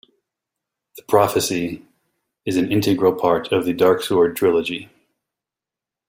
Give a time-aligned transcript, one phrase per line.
[0.95, 1.85] The Prophecy
[2.43, 4.89] is an integral part of the Darksword trilogy.